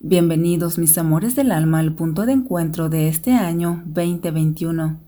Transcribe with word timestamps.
Bienvenidos 0.00 0.78
mis 0.78 0.96
amores 0.96 1.34
del 1.34 1.50
alma 1.50 1.80
al 1.80 1.92
punto 1.92 2.24
de 2.24 2.30
encuentro 2.30 2.88
de 2.88 3.08
este 3.08 3.32
año 3.32 3.82
2021, 3.86 5.00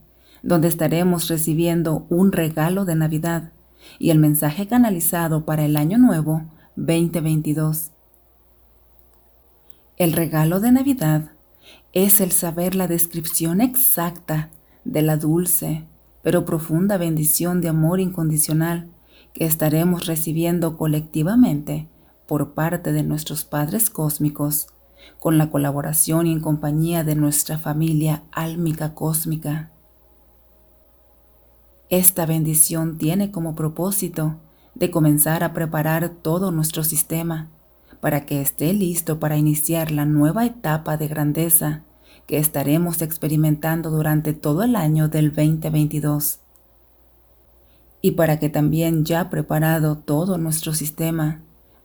donde 0.43 0.67
estaremos 0.67 1.29
recibiendo 1.29 2.07
un 2.09 2.33
regalo 2.33 2.85
de 2.85 2.97
Navidad 2.97 3.53
y 4.01 4.11
el 4.11 4.19
mensaje 4.19 4.67
canalizado 4.67 5.45
para 5.45 5.65
el 5.65 5.77
año 5.77 5.97
nuevo 5.97 6.43
2022. 6.75 7.93
El 9.97 10.13
regalo 10.13 10.59
de 10.59 10.73
Navidad 10.73 11.31
es 11.93 12.21
el 12.21 12.33
saber 12.33 12.75
la 12.75 12.89
descripción 12.89 13.61
exacta 13.61 14.51
de 14.85 15.03
la 15.03 15.17
dulce 15.17 15.87
pero 16.23 16.45
profunda 16.45 16.99
bendición 16.99 17.61
de 17.61 17.69
amor 17.69 18.01
incondicional 18.01 18.89
que 19.35 19.45
estaremos 19.45 20.07
recibiendo 20.07 20.77
colectivamente 20.77 21.87
por 22.27 22.55
parte 22.55 22.93
de 22.93 23.05
nuestros 23.05 23.45
padres 23.45 23.89
cósmicos 23.89 24.67
con 25.19 25.39
la 25.39 25.51
colaboración 25.51 26.27
y 26.27 26.33
en 26.33 26.41
compañía 26.41 27.05
de 27.05 27.15
nuestra 27.15 27.59
familia 27.59 28.23
álmica 28.33 28.95
cósmica. 28.95 29.71
Esta 31.89 32.25
bendición 32.25 32.99
tiene 32.99 33.31
como 33.31 33.55
propósito 33.55 34.37
de 34.75 34.91
comenzar 34.91 35.43
a 35.43 35.53
preparar 35.53 36.09
todo 36.09 36.53
nuestro 36.53 36.85
sistema 36.85 37.49
para 38.01 38.27
que 38.27 38.41
esté 38.41 38.73
listo 38.73 39.19
para 39.19 39.37
iniciar 39.37 39.91
la 39.91 40.07
nueva 40.07 40.47
etapa 40.47 40.97
de 40.97 41.09
grandeza 41.09 41.83
que 42.27 42.39
estaremos 42.39 43.03
experimentando 43.03 43.91
durante 43.91 44.33
todo 44.33 44.63
el 44.63 44.77
año 44.77 45.09
del 45.09 45.35
2022. 45.35 46.39
Y 48.03 48.13
para 48.13 48.39
que 48.39 48.49
también 48.49 49.05
ya 49.05 49.29
preparado 49.29 49.99
todo 49.99 50.39
nuestro 50.39 50.73
sistema, 50.73 51.41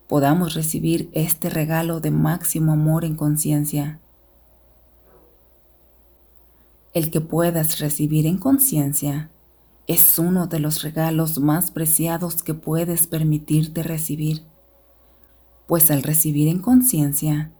podamos 0.07 0.53
recibir 0.53 1.09
este 1.13 1.49
regalo 1.49 1.99
de 1.99 2.11
máximo 2.11 2.73
amor 2.73 3.05
en 3.05 3.15
conciencia. 3.15 3.99
El 6.93 7.11
que 7.11 7.21
puedas 7.21 7.79
recibir 7.79 8.25
en 8.25 8.37
conciencia 8.37 9.29
es 9.87 10.17
uno 10.17 10.47
de 10.47 10.59
los 10.59 10.81
regalos 10.81 11.39
más 11.39 11.71
preciados 11.71 12.41
que 12.41 12.53
puedes 12.53 13.07
permitirte 13.07 13.83
recibir, 13.83 14.43
pues 15.67 15.91
al 15.91 16.03
recibir 16.03 16.47
en 16.47 16.59
conciencia, 16.59 17.51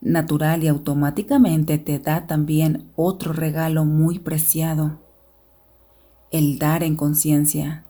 natural 0.00 0.64
y 0.64 0.68
automáticamente 0.68 1.78
te 1.78 1.98
da 1.98 2.26
también 2.26 2.90
otro 2.96 3.32
regalo 3.32 3.84
muy 3.84 4.18
preciado, 4.18 4.98
el 6.30 6.58
dar 6.58 6.82
en 6.82 6.96
conciencia, 6.96 7.84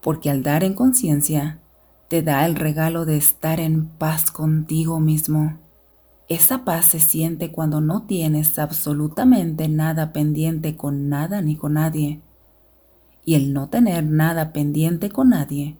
porque 0.00 0.30
al 0.30 0.42
dar 0.42 0.64
en 0.64 0.74
conciencia, 0.74 1.60
te 2.08 2.22
da 2.22 2.46
el 2.46 2.56
regalo 2.56 3.04
de 3.04 3.16
estar 3.16 3.60
en 3.60 3.86
paz 3.86 4.30
contigo 4.30 4.98
mismo. 4.98 5.58
Esa 6.28 6.64
paz 6.64 6.86
se 6.86 7.00
siente 7.00 7.52
cuando 7.52 7.80
no 7.80 8.02
tienes 8.02 8.58
absolutamente 8.58 9.68
nada 9.68 10.12
pendiente 10.12 10.76
con 10.76 11.08
nada 11.08 11.42
ni 11.42 11.56
con 11.56 11.74
nadie. 11.74 12.20
Y 13.24 13.34
el 13.34 13.52
no 13.52 13.68
tener 13.68 14.04
nada 14.04 14.52
pendiente 14.52 15.10
con 15.10 15.30
nadie 15.30 15.76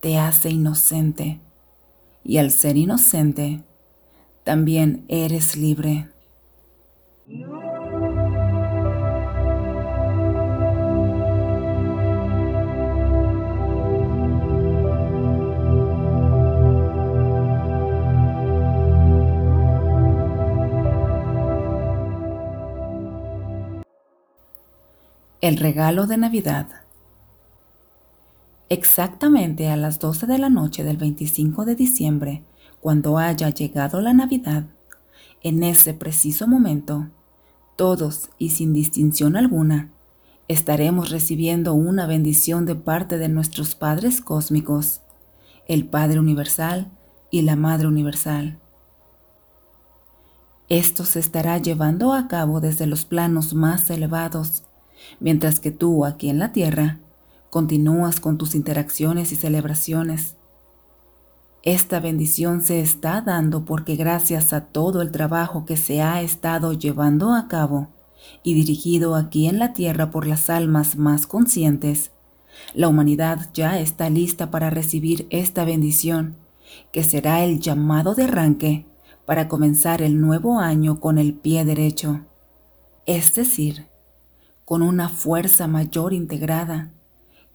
te 0.00 0.18
hace 0.18 0.50
inocente. 0.50 1.40
Y 2.22 2.38
al 2.38 2.50
ser 2.50 2.76
inocente, 2.76 3.62
también 4.44 5.04
eres 5.08 5.56
libre. 5.56 6.08
El 25.46 25.58
regalo 25.58 26.08
de 26.08 26.16
Navidad. 26.16 26.66
Exactamente 28.68 29.68
a 29.68 29.76
las 29.76 30.00
12 30.00 30.26
de 30.26 30.38
la 30.38 30.48
noche 30.48 30.82
del 30.82 30.96
25 30.96 31.64
de 31.64 31.76
diciembre, 31.76 32.42
cuando 32.80 33.16
haya 33.16 33.50
llegado 33.50 34.00
la 34.00 34.12
Navidad, 34.12 34.64
en 35.44 35.62
ese 35.62 35.94
preciso 35.94 36.48
momento, 36.48 37.10
todos 37.76 38.30
y 38.38 38.50
sin 38.50 38.72
distinción 38.72 39.36
alguna, 39.36 39.92
estaremos 40.48 41.10
recibiendo 41.10 41.74
una 41.74 42.08
bendición 42.08 42.66
de 42.66 42.74
parte 42.74 43.16
de 43.16 43.28
nuestros 43.28 43.76
padres 43.76 44.20
cósmicos, 44.20 45.02
el 45.68 45.86
Padre 45.86 46.18
Universal 46.18 46.90
y 47.30 47.42
la 47.42 47.54
Madre 47.54 47.86
Universal. 47.86 48.58
Esto 50.68 51.04
se 51.04 51.20
estará 51.20 51.58
llevando 51.58 52.14
a 52.14 52.26
cabo 52.26 52.60
desde 52.60 52.88
los 52.88 53.04
planos 53.04 53.54
más 53.54 53.88
elevados 53.90 54.64
mientras 55.20 55.60
que 55.60 55.70
tú 55.70 56.04
aquí 56.04 56.28
en 56.28 56.38
la 56.38 56.52
tierra 56.52 56.98
continúas 57.50 58.20
con 58.20 58.38
tus 58.38 58.54
interacciones 58.54 59.32
y 59.32 59.36
celebraciones. 59.36 60.36
Esta 61.62 62.00
bendición 62.00 62.62
se 62.62 62.80
está 62.80 63.20
dando 63.22 63.64
porque 63.64 63.96
gracias 63.96 64.52
a 64.52 64.66
todo 64.66 65.02
el 65.02 65.10
trabajo 65.10 65.64
que 65.64 65.76
se 65.76 66.02
ha 66.02 66.22
estado 66.22 66.72
llevando 66.72 67.34
a 67.34 67.48
cabo 67.48 67.88
y 68.42 68.54
dirigido 68.54 69.14
aquí 69.14 69.46
en 69.46 69.58
la 69.58 69.72
tierra 69.72 70.10
por 70.10 70.26
las 70.26 70.50
almas 70.50 70.96
más 70.96 71.26
conscientes, 71.26 72.12
la 72.74 72.88
humanidad 72.88 73.48
ya 73.52 73.78
está 73.78 74.10
lista 74.10 74.50
para 74.50 74.70
recibir 74.70 75.26
esta 75.30 75.64
bendición, 75.64 76.36
que 76.92 77.04
será 77.04 77.44
el 77.44 77.60
llamado 77.60 78.14
de 78.14 78.24
arranque 78.24 78.86
para 79.24 79.48
comenzar 79.48 80.02
el 80.02 80.20
nuevo 80.20 80.58
año 80.58 81.00
con 81.00 81.18
el 81.18 81.34
pie 81.34 81.64
derecho. 81.64 82.20
Es 83.06 83.34
decir, 83.34 83.86
con 84.66 84.82
una 84.82 85.08
fuerza 85.08 85.68
mayor 85.68 86.12
integrada, 86.12 86.90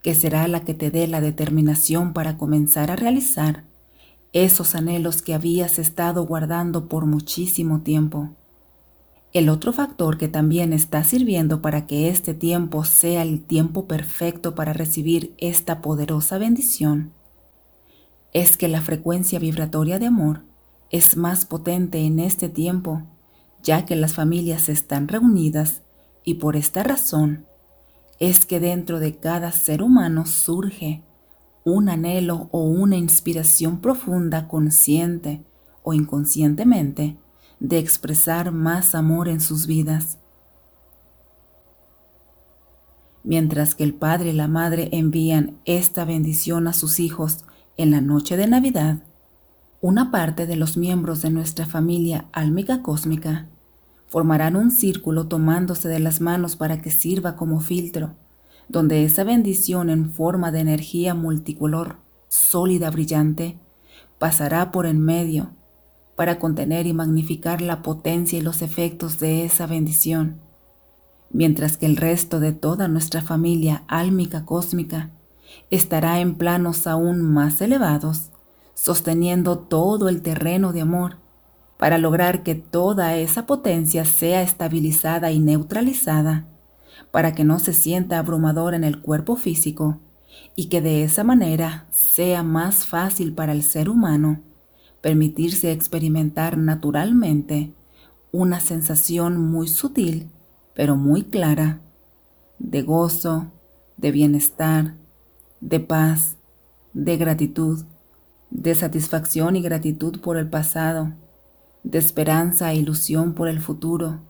que 0.02 0.14
será 0.14 0.48
la 0.48 0.64
que 0.64 0.72
te 0.72 0.90
dé 0.90 1.06
la 1.06 1.20
determinación 1.20 2.14
para 2.14 2.38
comenzar 2.38 2.90
a 2.90 2.96
realizar 2.96 3.64
esos 4.32 4.74
anhelos 4.74 5.20
que 5.20 5.34
habías 5.34 5.78
estado 5.78 6.24
guardando 6.26 6.88
por 6.88 7.04
muchísimo 7.04 7.82
tiempo. 7.82 8.30
El 9.34 9.50
otro 9.50 9.74
factor 9.74 10.16
que 10.16 10.28
también 10.28 10.72
está 10.72 11.04
sirviendo 11.04 11.60
para 11.60 11.86
que 11.86 12.08
este 12.08 12.32
tiempo 12.32 12.82
sea 12.82 13.20
el 13.22 13.42
tiempo 13.42 13.86
perfecto 13.86 14.54
para 14.54 14.72
recibir 14.72 15.34
esta 15.36 15.82
poderosa 15.82 16.38
bendición 16.38 17.12
es 18.32 18.56
que 18.56 18.68
la 18.68 18.80
frecuencia 18.80 19.38
vibratoria 19.38 19.98
de 19.98 20.06
amor 20.06 20.44
es 20.88 21.18
más 21.18 21.44
potente 21.44 22.06
en 22.06 22.20
este 22.20 22.48
tiempo, 22.48 23.02
ya 23.62 23.84
que 23.84 23.96
las 23.96 24.14
familias 24.14 24.70
están 24.70 25.08
reunidas 25.08 25.82
y 26.24 26.34
por 26.34 26.56
esta 26.56 26.82
razón 26.82 27.46
es 28.18 28.46
que 28.46 28.60
dentro 28.60 29.00
de 29.00 29.16
cada 29.16 29.50
ser 29.52 29.82
humano 29.82 30.26
surge 30.26 31.02
un 31.64 31.88
anhelo 31.88 32.48
o 32.52 32.62
una 32.62 32.96
inspiración 32.96 33.80
profunda 33.80 34.48
consciente 34.48 35.44
o 35.82 35.92
inconscientemente 35.92 37.16
de 37.60 37.78
expresar 37.78 38.52
más 38.52 38.94
amor 38.94 39.28
en 39.28 39.40
sus 39.40 39.66
vidas. 39.66 40.18
Mientras 43.24 43.76
que 43.76 43.84
el 43.84 43.94
padre 43.94 44.30
y 44.30 44.32
la 44.32 44.48
madre 44.48 44.88
envían 44.92 45.58
esta 45.64 46.04
bendición 46.04 46.66
a 46.66 46.72
sus 46.72 46.98
hijos 46.98 47.44
en 47.76 47.92
la 47.92 48.00
noche 48.00 48.36
de 48.36 48.48
Navidad, 48.48 49.04
una 49.80 50.10
parte 50.10 50.46
de 50.46 50.56
los 50.56 50.76
miembros 50.76 51.22
de 51.22 51.30
nuestra 51.30 51.66
familia 51.66 52.26
álmica 52.32 52.82
cósmica 52.82 53.48
formarán 54.12 54.56
un 54.56 54.70
círculo 54.70 55.26
tomándose 55.26 55.88
de 55.88 55.98
las 55.98 56.20
manos 56.20 56.54
para 56.54 56.82
que 56.82 56.90
sirva 56.90 57.34
como 57.34 57.60
filtro, 57.60 58.12
donde 58.68 59.06
esa 59.06 59.24
bendición 59.24 59.88
en 59.88 60.10
forma 60.12 60.52
de 60.52 60.60
energía 60.60 61.14
multicolor, 61.14 61.96
sólida, 62.28 62.90
brillante, 62.90 63.58
pasará 64.18 64.70
por 64.70 64.84
en 64.84 65.00
medio 65.00 65.52
para 66.14 66.38
contener 66.38 66.86
y 66.86 66.92
magnificar 66.92 67.62
la 67.62 67.80
potencia 67.80 68.38
y 68.38 68.42
los 68.42 68.60
efectos 68.60 69.18
de 69.18 69.46
esa 69.46 69.66
bendición, 69.66 70.42
mientras 71.30 71.78
que 71.78 71.86
el 71.86 71.96
resto 71.96 72.38
de 72.38 72.52
toda 72.52 72.88
nuestra 72.88 73.22
familia 73.22 73.82
álmica 73.88 74.44
cósmica 74.44 75.08
estará 75.70 76.20
en 76.20 76.34
planos 76.34 76.86
aún 76.86 77.22
más 77.22 77.62
elevados, 77.62 78.28
sosteniendo 78.74 79.56
todo 79.56 80.10
el 80.10 80.20
terreno 80.20 80.74
de 80.74 80.82
amor 80.82 81.21
para 81.82 81.98
lograr 81.98 82.44
que 82.44 82.54
toda 82.54 83.16
esa 83.16 83.44
potencia 83.44 84.04
sea 84.04 84.42
estabilizada 84.42 85.32
y 85.32 85.40
neutralizada, 85.40 86.46
para 87.10 87.32
que 87.32 87.42
no 87.42 87.58
se 87.58 87.72
sienta 87.72 88.20
abrumador 88.20 88.74
en 88.74 88.84
el 88.84 89.02
cuerpo 89.02 89.34
físico 89.34 89.98
y 90.54 90.66
que 90.66 90.80
de 90.80 91.02
esa 91.02 91.24
manera 91.24 91.88
sea 91.90 92.44
más 92.44 92.86
fácil 92.86 93.34
para 93.34 93.50
el 93.50 93.64
ser 93.64 93.88
humano 93.88 94.42
permitirse 95.00 95.72
experimentar 95.72 96.56
naturalmente 96.56 97.72
una 98.30 98.60
sensación 98.60 99.36
muy 99.36 99.66
sutil, 99.66 100.30
pero 100.74 100.94
muy 100.94 101.24
clara, 101.24 101.80
de 102.60 102.82
gozo, 102.82 103.50
de 103.96 104.12
bienestar, 104.12 104.94
de 105.60 105.80
paz, 105.80 106.36
de 106.92 107.16
gratitud, 107.16 107.84
de 108.50 108.72
satisfacción 108.76 109.56
y 109.56 109.62
gratitud 109.62 110.20
por 110.20 110.36
el 110.36 110.48
pasado, 110.48 111.14
de 111.84 111.98
esperanza 111.98 112.72
e 112.72 112.76
ilusión 112.76 113.34
por 113.34 113.48
el 113.48 113.60
futuro 113.60 114.20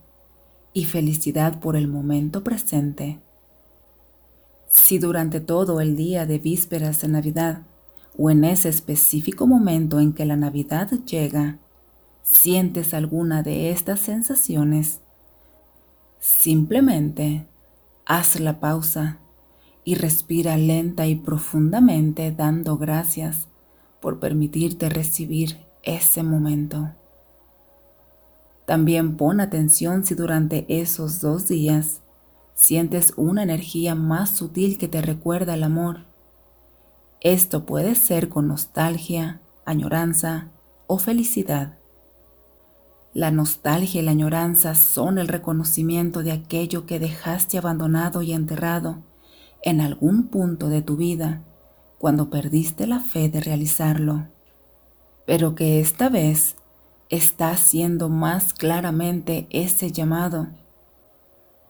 y 0.73 0.85
felicidad 0.85 1.61
por 1.61 1.77
el 1.77 1.89
momento 1.89 2.43
presente. 2.43 3.21
Si 4.71 4.99
durante 4.99 5.41
todo 5.41 5.81
el 5.81 5.97
día 5.97 6.25
de 6.25 6.39
vísperas 6.39 7.03
de 7.03 7.09
Navidad 7.09 7.63
o 8.17 8.31
en 8.31 8.45
ese 8.45 8.69
específico 8.69 9.47
momento 9.47 10.01
en 10.01 10.13
que 10.15 10.25
la 10.25 10.37
Navidad 10.37 10.91
llega, 11.07 11.59
sientes 12.23 12.95
alguna 12.95 13.43
de 13.43 13.71
estas 13.71 14.01
sensaciones, 14.01 15.01
simplemente 16.21 17.47
haz 18.07 18.41
la 18.41 18.61
pausa 18.61 19.19
y 19.85 19.97
respira 19.97 20.57
lenta 20.57 21.07
y 21.07 21.17
profundamente 21.17 22.31
dando 22.31 22.79
gracias 22.79 23.49
por 24.01 24.21
permitirte 24.21 24.89
recibir 24.89 25.59
ese 25.83 26.23
momento. 26.23 26.93
También 28.67 29.17
pon 29.17 29.41
atención 29.41 30.05
si 30.05 30.15
durante 30.15 30.67
esos 30.69 31.21
dos 31.21 31.49
días 31.49 32.01
sientes 32.55 33.13
una 33.17 33.43
energía 33.43 33.95
más 33.95 34.31
sutil 34.31 34.79
que 34.79 34.89
te 34.89 35.03
recuerda 35.03 35.55
el 35.55 35.65
amor. 35.65 36.05
Esto 37.21 37.67
puede 37.67 37.95
ser 37.95 38.29
con 38.29 38.49
nostalgia, 38.49 39.41
añoranza 39.65 40.49
o 40.87 40.99
felicidad. 40.99 41.79
La 43.15 43.31
nostalgia 43.31 44.01
y 44.01 44.05
la 44.05 44.13
añoranza 44.13 44.75
son 44.75 45.19
el 45.19 45.29
reconocimiento 45.29 46.23
de 46.23 46.33
aquello 46.33 46.87
que 46.87 46.99
dejaste 46.99 47.59
abandonado 47.59 48.23
y 48.23 48.33
enterrado 48.33 49.03
en 49.63 49.81
algún 49.81 50.29
punto 50.29 50.69
de 50.69 50.83
tu 50.83 50.97
vida 50.97 51.43
cuando 51.99 52.31
perdiste 52.31 52.87
la 52.87 53.01
fe 53.01 53.29
de 53.29 53.41
realizarlo, 53.41 54.29
pero 55.27 55.55
que 55.55 55.79
esta 55.79 56.09
vez 56.09 56.57
está 57.13 57.51
haciendo 57.51 58.09
más 58.09 58.55
claramente 58.55 59.47
ese 59.51 59.93
llamado. 59.93 60.49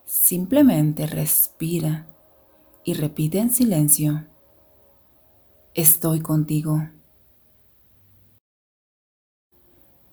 Simplemente 0.04 1.08
respira 1.08 2.06
y 2.84 2.94
repite 2.94 3.40
en 3.40 3.52
silencio, 3.52 4.24
estoy 5.74 6.20
contigo. 6.20 6.88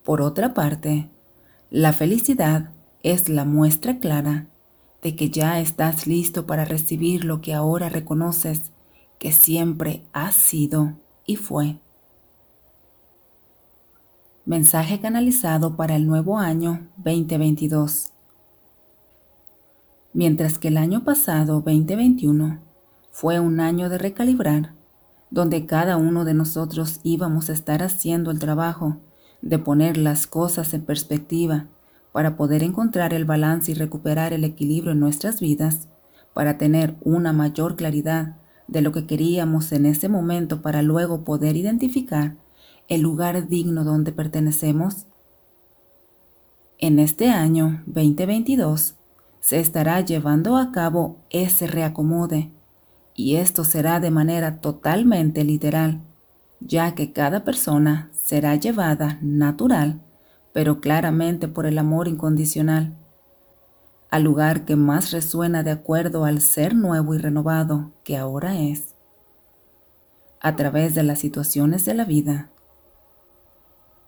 Por 0.02 0.20
otra 0.20 0.52
parte, 0.52 1.08
la 1.70 1.92
felicidad 1.92 2.70
es 3.04 3.28
la 3.28 3.44
muestra 3.44 4.00
clara 4.00 4.48
de 5.00 5.14
que 5.14 5.30
ya 5.30 5.60
estás 5.60 6.08
listo 6.08 6.44
para 6.44 6.64
recibir 6.64 7.24
lo 7.24 7.40
que 7.40 7.54
ahora 7.54 7.88
reconoces 7.88 8.72
que 9.20 9.30
siempre 9.30 10.02
ha 10.12 10.32
sido 10.32 10.94
y 11.24 11.36
fue. 11.36 11.78
Mensaje 14.50 14.98
canalizado 14.98 15.76
para 15.76 15.94
el 15.94 16.08
nuevo 16.08 16.36
año 16.36 16.88
2022. 16.96 18.10
Mientras 20.12 20.58
que 20.58 20.66
el 20.66 20.76
año 20.76 21.04
pasado 21.04 21.60
2021 21.60 22.58
fue 23.12 23.38
un 23.38 23.60
año 23.60 23.88
de 23.88 23.98
recalibrar, 23.98 24.74
donde 25.30 25.66
cada 25.66 25.96
uno 25.96 26.24
de 26.24 26.34
nosotros 26.34 26.98
íbamos 27.04 27.48
a 27.48 27.52
estar 27.52 27.84
haciendo 27.84 28.32
el 28.32 28.40
trabajo 28.40 28.96
de 29.40 29.60
poner 29.60 29.96
las 29.96 30.26
cosas 30.26 30.74
en 30.74 30.84
perspectiva 30.84 31.66
para 32.10 32.36
poder 32.36 32.64
encontrar 32.64 33.14
el 33.14 33.26
balance 33.26 33.70
y 33.70 33.74
recuperar 33.74 34.32
el 34.32 34.42
equilibrio 34.42 34.90
en 34.90 34.98
nuestras 34.98 35.38
vidas, 35.40 35.86
para 36.34 36.58
tener 36.58 36.96
una 37.02 37.32
mayor 37.32 37.76
claridad 37.76 38.34
de 38.66 38.80
lo 38.80 38.90
que 38.90 39.06
queríamos 39.06 39.70
en 39.70 39.86
ese 39.86 40.08
momento 40.08 40.60
para 40.60 40.82
luego 40.82 41.22
poder 41.22 41.54
identificar 41.56 42.34
el 42.90 43.02
lugar 43.02 43.46
digno 43.46 43.84
donde 43.84 44.10
pertenecemos? 44.10 45.06
En 46.76 46.98
este 46.98 47.30
año 47.30 47.84
2022 47.86 48.96
se 49.38 49.60
estará 49.60 50.00
llevando 50.00 50.56
a 50.56 50.72
cabo 50.72 51.18
ese 51.30 51.68
reacomode 51.68 52.50
y 53.14 53.36
esto 53.36 53.62
será 53.62 54.00
de 54.00 54.10
manera 54.10 54.60
totalmente 54.60 55.44
literal, 55.44 56.00
ya 56.58 56.96
que 56.96 57.12
cada 57.12 57.44
persona 57.44 58.10
será 58.12 58.56
llevada 58.56 59.18
natural, 59.22 60.00
pero 60.52 60.80
claramente 60.80 61.46
por 61.46 61.66
el 61.66 61.78
amor 61.78 62.08
incondicional, 62.08 62.92
al 64.10 64.24
lugar 64.24 64.64
que 64.64 64.74
más 64.74 65.12
resuena 65.12 65.62
de 65.62 65.70
acuerdo 65.70 66.24
al 66.24 66.40
ser 66.40 66.74
nuevo 66.74 67.14
y 67.14 67.18
renovado 67.18 67.92
que 68.02 68.16
ahora 68.16 68.58
es. 68.58 68.96
A 70.40 70.56
través 70.56 70.96
de 70.96 71.04
las 71.04 71.20
situaciones 71.20 71.84
de 71.84 71.94
la 71.94 72.04
vida, 72.04 72.50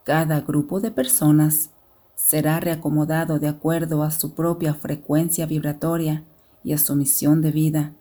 cada 0.04 0.40
grupo 0.40 0.80
de 0.80 0.90
personas 0.90 1.70
será 2.14 2.60
reacomodado 2.60 3.38
de 3.38 3.48
acuerdo 3.48 4.02
a 4.02 4.10
su 4.10 4.34
propia 4.34 4.74
frecuencia 4.74 5.46
vibratoria 5.46 6.24
y 6.62 6.72
a 6.72 6.78
su 6.78 6.94
misión 6.94 7.42
de 7.42 7.50
vida, 7.50 7.92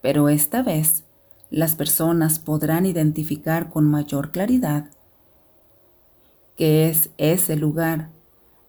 pero 0.00 0.28
esta 0.28 0.62
vez 0.62 1.04
las 1.50 1.74
personas 1.74 2.38
podrán 2.38 2.86
identificar 2.86 3.70
con 3.70 3.84
mayor 3.84 4.30
claridad 4.30 4.90
que 6.56 6.88
es 6.88 7.10
ese 7.18 7.56
lugar 7.56 8.10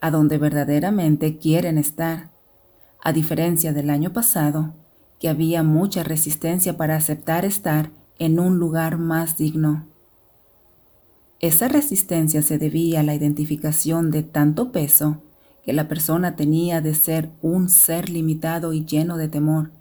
a 0.02 0.12
donde 0.12 0.38
verdaderamente 0.38 1.38
quieren 1.38 1.78
estar, 1.78 2.30
a 3.02 3.14
diferencia 3.14 3.74
del 3.74 3.90
año 3.90 4.14
pasado, 4.14 4.74
que 5.20 5.30
había 5.30 5.64
mucha 5.64 6.04
resistencia 6.04 6.76
para 6.76 6.96
aceptar 6.96 7.46
estar 7.46 7.92
en 8.20 8.40
un 8.40 8.58
lugar 8.58 8.98
más 8.98 9.38
digno. 9.38 9.86
Esa 11.44 11.68
resistencia 11.68 12.42
se 12.42 12.58
debía 12.58 13.02
a 13.02 13.04
la 13.04 13.16
identificación 13.16 14.12
de 14.12 14.24
tanto 14.24 14.72
peso 14.72 15.22
que 15.62 15.74
la 15.74 15.90
persona 15.90 16.38
tenía 16.38 16.80
de 16.80 16.94
ser 16.94 17.32
un 17.42 17.68
ser 17.68 18.10
limitado 18.10 18.72
y 18.72 18.86
lleno 18.86 19.18
de 19.18 19.28
temor. 19.28 19.72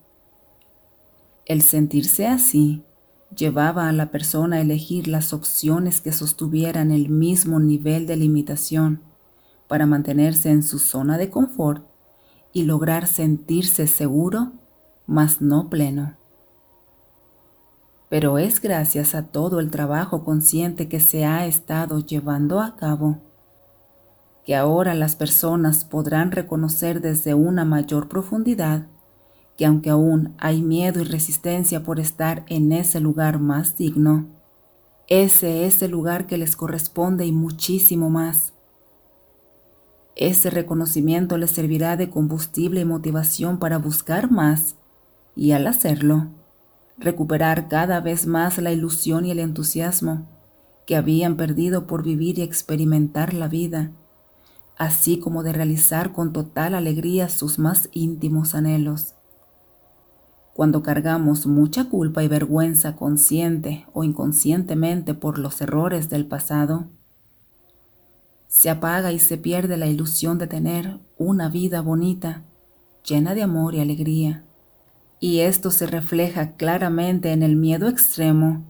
El 1.46 1.62
sentirse 1.62 2.26
así 2.26 2.82
llevaba 3.36 3.88
a 3.88 3.92
la 3.92 4.10
persona 4.10 4.56
a 4.56 4.60
elegir 4.60 5.06
las 5.06 5.32
opciones 5.32 6.00
que 6.00 6.10
sostuvieran 6.10 6.90
el 6.90 7.10
mismo 7.10 7.60
nivel 7.60 8.08
de 8.08 8.16
limitación 8.16 9.00
para 9.68 9.86
mantenerse 9.86 10.50
en 10.50 10.64
su 10.64 10.80
zona 10.80 11.16
de 11.16 11.30
confort 11.30 11.86
y 12.52 12.64
lograr 12.64 13.06
sentirse 13.06 13.86
seguro, 13.86 14.50
mas 15.06 15.40
no 15.40 15.70
pleno. 15.70 16.16
Pero 18.12 18.36
es 18.36 18.60
gracias 18.60 19.14
a 19.14 19.28
todo 19.28 19.58
el 19.58 19.70
trabajo 19.70 20.22
consciente 20.22 20.86
que 20.86 21.00
se 21.00 21.24
ha 21.24 21.46
estado 21.46 21.98
llevando 21.98 22.60
a 22.60 22.76
cabo 22.76 23.22
que 24.44 24.54
ahora 24.54 24.92
las 24.92 25.16
personas 25.16 25.86
podrán 25.86 26.30
reconocer 26.30 27.00
desde 27.00 27.32
una 27.32 27.64
mayor 27.64 28.10
profundidad 28.10 28.86
que 29.56 29.64
aunque 29.64 29.88
aún 29.88 30.34
hay 30.36 30.60
miedo 30.60 31.00
y 31.00 31.04
resistencia 31.04 31.84
por 31.84 32.00
estar 32.00 32.44
en 32.48 32.72
ese 32.72 33.00
lugar 33.00 33.38
más 33.38 33.78
digno, 33.78 34.26
ese 35.08 35.64
es 35.64 35.80
el 35.80 35.92
lugar 35.92 36.26
que 36.26 36.36
les 36.36 36.54
corresponde 36.54 37.24
y 37.24 37.32
muchísimo 37.32 38.10
más. 38.10 38.52
Ese 40.16 40.50
reconocimiento 40.50 41.38
les 41.38 41.50
servirá 41.50 41.96
de 41.96 42.10
combustible 42.10 42.82
y 42.82 42.84
motivación 42.84 43.58
para 43.58 43.78
buscar 43.78 44.30
más 44.30 44.76
y 45.34 45.52
al 45.52 45.66
hacerlo, 45.66 46.28
recuperar 47.02 47.68
cada 47.68 48.00
vez 48.00 48.26
más 48.26 48.58
la 48.58 48.72
ilusión 48.72 49.26
y 49.26 49.30
el 49.30 49.38
entusiasmo 49.38 50.26
que 50.86 50.96
habían 50.96 51.36
perdido 51.36 51.86
por 51.86 52.02
vivir 52.02 52.38
y 52.38 52.42
experimentar 52.42 53.34
la 53.34 53.48
vida, 53.48 53.92
así 54.76 55.18
como 55.18 55.42
de 55.42 55.52
realizar 55.52 56.12
con 56.12 56.32
total 56.32 56.74
alegría 56.74 57.28
sus 57.28 57.58
más 57.58 57.88
íntimos 57.92 58.54
anhelos. 58.54 59.14
Cuando 60.54 60.82
cargamos 60.82 61.46
mucha 61.46 61.88
culpa 61.88 62.22
y 62.22 62.28
vergüenza 62.28 62.96
consciente 62.96 63.86
o 63.94 64.04
inconscientemente 64.04 65.14
por 65.14 65.38
los 65.38 65.60
errores 65.60 66.10
del 66.10 66.26
pasado, 66.26 66.86
se 68.48 68.68
apaga 68.68 69.12
y 69.12 69.18
se 69.18 69.38
pierde 69.38 69.78
la 69.78 69.86
ilusión 69.86 70.36
de 70.36 70.46
tener 70.46 71.00
una 71.16 71.48
vida 71.48 71.80
bonita, 71.80 72.42
llena 73.02 73.34
de 73.34 73.42
amor 73.42 73.74
y 73.74 73.80
alegría. 73.80 74.44
Y 75.22 75.38
esto 75.42 75.70
se 75.70 75.86
refleja 75.86 76.56
claramente 76.56 77.30
en 77.30 77.44
el 77.44 77.54
miedo 77.54 77.86
extremo 77.86 78.64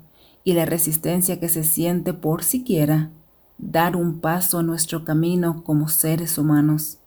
y 0.44 0.52
la 0.52 0.66
resistencia 0.66 1.40
que 1.40 1.48
se 1.48 1.64
siente 1.64 2.12
por 2.12 2.44
siquiera 2.44 3.08
dar 3.56 3.96
un 3.96 4.20
paso 4.20 4.60
en 4.60 4.66
nuestro 4.66 5.02
camino 5.02 5.64
como 5.64 5.88
seres 5.88 6.36
humanos. 6.36 6.98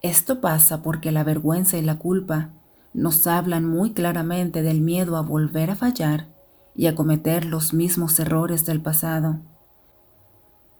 Esto 0.00 0.40
pasa 0.40 0.80
porque 0.84 1.10
la 1.10 1.24
vergüenza 1.24 1.76
y 1.76 1.82
la 1.82 1.98
culpa 1.98 2.50
nos 2.94 3.26
hablan 3.26 3.64
muy 3.64 3.92
claramente 3.94 4.62
del 4.62 4.80
miedo 4.80 5.16
a 5.16 5.22
volver 5.22 5.72
a 5.72 5.74
fallar 5.74 6.28
y 6.76 6.86
a 6.86 6.94
cometer 6.94 7.46
los 7.46 7.74
mismos 7.74 8.20
errores 8.20 8.64
del 8.64 8.80
pasado, 8.80 9.40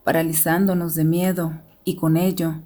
paralizándonos 0.05 0.95
de 0.95 1.03
miedo 1.03 1.63
y 1.83 1.97
con 1.97 2.17
ello 2.17 2.61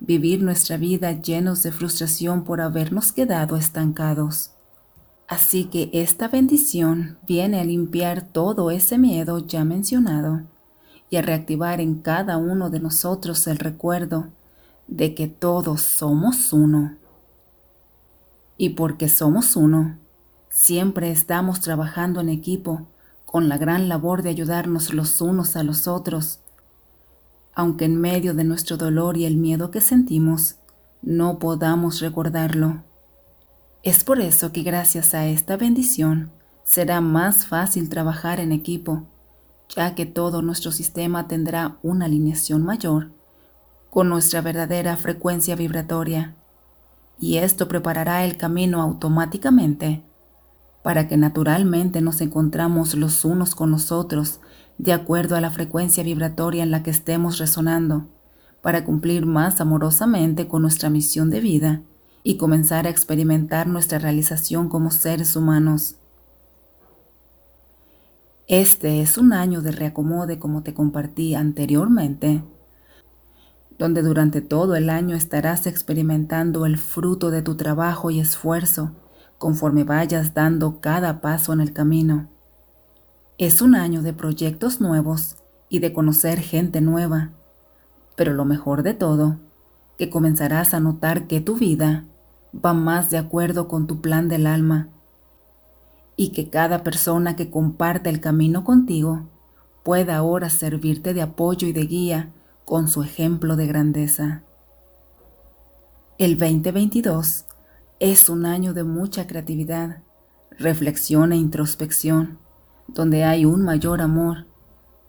vivir 0.00 0.42
nuestra 0.42 0.76
vida 0.76 1.12
llenos 1.12 1.62
de 1.62 1.72
frustración 1.72 2.44
por 2.44 2.60
habernos 2.60 3.12
quedado 3.12 3.56
estancados. 3.56 4.52
Así 5.26 5.64
que 5.64 5.90
esta 5.92 6.28
bendición 6.28 7.18
viene 7.26 7.60
a 7.60 7.64
limpiar 7.64 8.22
todo 8.22 8.70
ese 8.70 8.96
miedo 8.96 9.46
ya 9.46 9.64
mencionado 9.64 10.42
y 11.10 11.16
a 11.16 11.22
reactivar 11.22 11.80
en 11.80 11.96
cada 11.96 12.38
uno 12.38 12.70
de 12.70 12.80
nosotros 12.80 13.46
el 13.46 13.58
recuerdo 13.58 14.28
de 14.86 15.14
que 15.14 15.26
todos 15.26 15.82
somos 15.82 16.52
uno. 16.52 16.96
Y 18.56 18.70
porque 18.70 19.08
somos 19.08 19.54
uno, 19.54 19.98
siempre 20.48 21.10
estamos 21.10 21.60
trabajando 21.60 22.20
en 22.20 22.30
equipo 22.30 22.86
con 23.24 23.48
la 23.50 23.58
gran 23.58 23.88
labor 23.88 24.22
de 24.22 24.30
ayudarnos 24.30 24.94
los 24.94 25.20
unos 25.20 25.56
a 25.56 25.62
los 25.62 25.86
otros, 25.86 26.40
aunque 27.58 27.86
en 27.86 28.00
medio 28.00 28.34
de 28.34 28.44
nuestro 28.44 28.76
dolor 28.76 29.16
y 29.16 29.24
el 29.24 29.36
miedo 29.36 29.72
que 29.72 29.80
sentimos, 29.80 30.54
no 31.02 31.40
podamos 31.40 31.98
recordarlo. 31.98 32.84
Es 33.82 34.04
por 34.04 34.20
eso 34.20 34.52
que 34.52 34.62
gracias 34.62 35.12
a 35.12 35.26
esta 35.26 35.56
bendición 35.56 36.30
será 36.62 37.00
más 37.00 37.46
fácil 37.46 37.88
trabajar 37.88 38.38
en 38.38 38.52
equipo, 38.52 39.08
ya 39.74 39.96
que 39.96 40.06
todo 40.06 40.40
nuestro 40.40 40.70
sistema 40.70 41.26
tendrá 41.26 41.78
una 41.82 42.04
alineación 42.04 42.62
mayor 42.62 43.10
con 43.90 44.08
nuestra 44.08 44.40
verdadera 44.40 44.96
frecuencia 44.96 45.56
vibratoria, 45.56 46.36
y 47.18 47.38
esto 47.38 47.66
preparará 47.66 48.24
el 48.24 48.36
camino 48.36 48.80
automáticamente 48.80 50.04
para 50.84 51.08
que 51.08 51.16
naturalmente 51.16 52.02
nos 52.02 52.20
encontramos 52.20 52.94
los 52.94 53.24
unos 53.24 53.56
con 53.56 53.72
los 53.72 53.90
otros 53.90 54.38
de 54.78 54.92
acuerdo 54.92 55.36
a 55.36 55.40
la 55.40 55.50
frecuencia 55.50 56.02
vibratoria 56.04 56.62
en 56.62 56.70
la 56.70 56.82
que 56.82 56.90
estemos 56.90 57.38
resonando, 57.38 58.06
para 58.62 58.84
cumplir 58.84 59.26
más 59.26 59.60
amorosamente 59.60 60.48
con 60.48 60.62
nuestra 60.62 60.90
misión 60.90 61.30
de 61.30 61.40
vida 61.40 61.82
y 62.22 62.36
comenzar 62.36 62.86
a 62.86 62.90
experimentar 62.90 63.66
nuestra 63.66 63.98
realización 63.98 64.68
como 64.68 64.90
seres 64.90 65.36
humanos. 65.36 65.96
Este 68.46 69.02
es 69.02 69.18
un 69.18 69.32
año 69.32 69.60
de 69.62 69.72
reacomode 69.72 70.38
como 70.38 70.62
te 70.62 70.74
compartí 70.74 71.34
anteriormente, 71.34 72.42
donde 73.78 74.02
durante 74.02 74.40
todo 74.40 74.74
el 74.74 74.90
año 74.90 75.14
estarás 75.14 75.66
experimentando 75.66 76.66
el 76.66 76.78
fruto 76.78 77.30
de 77.30 77.42
tu 77.42 77.56
trabajo 77.56 78.10
y 78.10 78.20
esfuerzo 78.20 78.92
conforme 79.38 79.84
vayas 79.84 80.34
dando 80.34 80.80
cada 80.80 81.20
paso 81.20 81.52
en 81.52 81.60
el 81.60 81.72
camino. 81.72 82.28
Es 83.38 83.62
un 83.62 83.76
año 83.76 84.02
de 84.02 84.12
proyectos 84.12 84.80
nuevos 84.80 85.36
y 85.68 85.78
de 85.78 85.92
conocer 85.92 86.40
gente 86.40 86.80
nueva, 86.80 87.30
pero 88.16 88.32
lo 88.32 88.44
mejor 88.44 88.82
de 88.82 88.94
todo, 88.94 89.38
que 89.96 90.10
comenzarás 90.10 90.74
a 90.74 90.80
notar 90.80 91.28
que 91.28 91.40
tu 91.40 91.54
vida 91.54 92.04
va 92.52 92.74
más 92.74 93.10
de 93.10 93.18
acuerdo 93.18 93.68
con 93.68 93.86
tu 93.86 94.00
plan 94.00 94.28
del 94.28 94.44
alma 94.44 94.88
y 96.16 96.30
que 96.30 96.50
cada 96.50 96.82
persona 96.82 97.36
que 97.36 97.48
comparte 97.48 98.10
el 98.10 98.20
camino 98.20 98.64
contigo 98.64 99.28
pueda 99.84 100.16
ahora 100.16 100.50
servirte 100.50 101.14
de 101.14 101.22
apoyo 101.22 101.68
y 101.68 101.72
de 101.72 101.82
guía 101.82 102.32
con 102.64 102.88
su 102.88 103.04
ejemplo 103.04 103.54
de 103.54 103.68
grandeza. 103.68 104.42
El 106.18 106.38
2022 106.38 107.44
es 108.00 108.28
un 108.28 108.46
año 108.46 108.74
de 108.74 108.82
mucha 108.82 109.28
creatividad, 109.28 110.02
reflexión 110.58 111.30
e 111.30 111.36
introspección, 111.36 112.40
donde 112.88 113.24
hay 113.24 113.44
un 113.44 113.62
mayor 113.62 114.00
amor, 114.00 114.46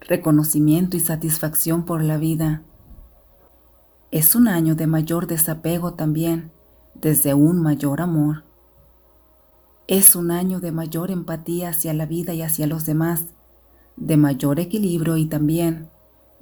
reconocimiento 0.01 0.95
y 0.97 0.99
satisfacción 0.99 1.85
por 1.85 2.03
la 2.03 2.17
vida. 2.17 2.61
Es 4.11 4.35
un 4.35 4.47
año 4.47 4.75
de 4.75 4.85
mayor 4.85 5.27
desapego 5.27 5.93
también, 5.93 6.51
desde 6.93 7.33
un 7.33 7.61
mayor 7.61 8.01
amor. 8.01 8.43
Es 9.87 10.15
un 10.15 10.29
año 10.29 10.59
de 10.59 10.71
mayor 10.71 11.09
empatía 11.09 11.69
hacia 11.69 11.93
la 11.93 12.05
vida 12.05 12.33
y 12.33 12.41
hacia 12.41 12.67
los 12.67 12.85
demás, 12.85 13.25
de 13.95 14.17
mayor 14.17 14.59
equilibrio 14.59 15.17
y 15.17 15.25
también 15.25 15.89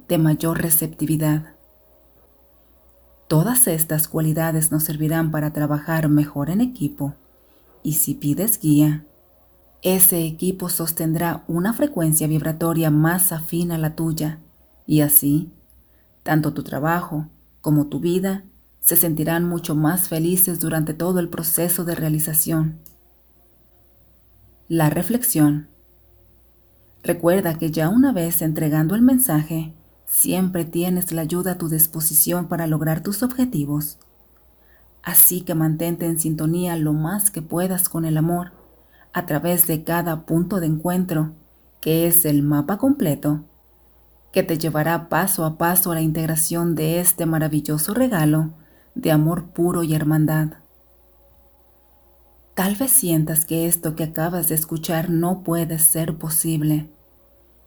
de 0.08 0.18
mayor 0.18 0.60
receptividad. 0.62 1.54
Todas 3.28 3.66
estas 3.68 4.08
cualidades 4.08 4.72
nos 4.72 4.84
servirán 4.84 5.30
para 5.30 5.52
trabajar 5.52 6.08
mejor 6.08 6.48
en 6.50 6.62
equipo 6.62 7.14
y 7.82 7.94
si 7.94 8.14
pides 8.14 8.58
guía, 8.58 9.04
ese 9.82 10.24
equipo 10.24 10.68
sostendrá 10.68 11.44
una 11.46 11.72
frecuencia 11.72 12.26
vibratoria 12.26 12.90
más 12.90 13.32
afín 13.32 13.72
a 13.72 13.78
la 13.78 13.94
tuya 13.94 14.38
y 14.86 15.00
así, 15.02 15.52
tanto 16.22 16.52
tu 16.52 16.62
trabajo 16.62 17.28
como 17.60 17.86
tu 17.86 18.00
vida 18.00 18.44
se 18.80 18.96
sentirán 18.96 19.44
mucho 19.44 19.74
más 19.74 20.08
felices 20.08 20.60
durante 20.60 20.94
todo 20.94 21.20
el 21.20 21.28
proceso 21.28 21.84
de 21.84 21.94
realización. 21.94 22.78
La 24.68 24.90
reflexión. 24.90 25.68
Recuerda 27.02 27.54
que 27.54 27.70
ya 27.70 27.88
una 27.88 28.12
vez 28.12 28.42
entregando 28.42 28.94
el 28.94 29.02
mensaje, 29.02 29.74
Siempre 30.08 30.64
tienes 30.64 31.12
la 31.12 31.20
ayuda 31.20 31.52
a 31.52 31.58
tu 31.58 31.68
disposición 31.68 32.48
para 32.48 32.66
lograr 32.66 33.02
tus 33.02 33.22
objetivos. 33.22 33.98
Así 35.02 35.42
que 35.42 35.54
mantente 35.54 36.06
en 36.06 36.18
sintonía 36.18 36.76
lo 36.76 36.94
más 36.94 37.30
que 37.30 37.42
puedas 37.42 37.90
con 37.90 38.06
el 38.06 38.16
amor 38.16 38.52
a 39.18 39.26
través 39.26 39.66
de 39.66 39.84
cada 39.84 40.26
punto 40.26 40.60
de 40.60 40.66
encuentro, 40.66 41.32
que 41.80 42.06
es 42.06 42.24
el 42.24 42.42
mapa 42.42 42.78
completo, 42.78 43.44
que 44.32 44.42
te 44.42 44.58
llevará 44.58 45.08
paso 45.08 45.44
a 45.44 45.58
paso 45.58 45.90
a 45.90 45.94
la 45.94 46.00
integración 46.00 46.74
de 46.74 47.00
este 47.00 47.26
maravilloso 47.26 47.94
regalo 47.94 48.52
de 48.94 49.10
amor 49.10 49.50
puro 49.50 49.82
y 49.82 49.94
hermandad. 49.94 50.54
Tal 52.54 52.76
vez 52.76 52.90
sientas 52.90 53.44
que 53.44 53.66
esto 53.66 53.94
que 53.94 54.04
acabas 54.04 54.48
de 54.48 54.54
escuchar 54.54 55.10
no 55.10 55.42
puede 55.42 55.78
ser 55.78 56.16
posible 56.16 56.90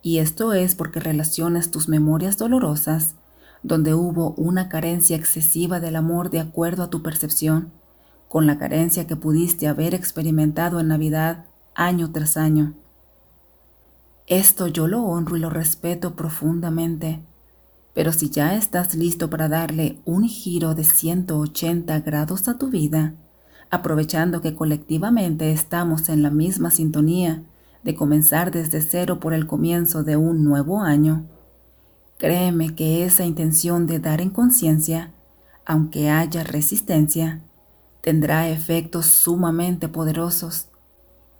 y 0.01 0.17
esto 0.17 0.53
es 0.53 0.75
porque 0.75 0.99
relacionas 0.99 1.69
tus 1.69 1.87
memorias 1.87 2.37
dolorosas, 2.37 3.15
donde 3.63 3.93
hubo 3.93 4.31
una 4.31 4.69
carencia 4.69 5.15
excesiva 5.15 5.79
del 5.79 5.95
amor 5.95 6.29
de 6.29 6.39
acuerdo 6.39 6.83
a 6.83 6.89
tu 6.89 7.03
percepción, 7.03 7.71
con 8.31 8.47
la 8.47 8.57
carencia 8.57 9.07
que 9.07 9.17
pudiste 9.17 9.67
haber 9.67 9.93
experimentado 9.93 10.79
en 10.79 10.87
Navidad 10.87 11.43
año 11.75 12.13
tras 12.13 12.37
año. 12.37 12.73
Esto 14.25 14.67
yo 14.67 14.87
lo 14.87 15.03
honro 15.03 15.35
y 15.35 15.41
lo 15.41 15.49
respeto 15.49 16.15
profundamente, 16.15 17.19
pero 17.93 18.13
si 18.13 18.29
ya 18.29 18.55
estás 18.55 18.95
listo 18.95 19.29
para 19.29 19.49
darle 19.49 19.99
un 20.05 20.29
giro 20.29 20.75
de 20.75 20.85
180 20.85 21.99
grados 21.99 22.47
a 22.47 22.57
tu 22.57 22.69
vida, 22.69 23.15
aprovechando 23.69 24.39
que 24.39 24.55
colectivamente 24.55 25.51
estamos 25.51 26.07
en 26.07 26.23
la 26.23 26.29
misma 26.29 26.71
sintonía 26.71 27.43
de 27.83 27.95
comenzar 27.95 28.51
desde 28.51 28.81
cero 28.81 29.19
por 29.19 29.33
el 29.33 29.45
comienzo 29.45 30.05
de 30.05 30.15
un 30.15 30.45
nuevo 30.45 30.79
año, 30.79 31.25
créeme 32.17 32.75
que 32.75 33.03
esa 33.03 33.25
intención 33.25 33.87
de 33.87 33.99
dar 33.99 34.21
en 34.21 34.29
conciencia, 34.29 35.11
aunque 35.65 36.09
haya 36.09 36.45
resistencia, 36.45 37.41
tendrá 38.01 38.49
efectos 38.49 39.05
sumamente 39.05 39.87
poderosos 39.87 40.67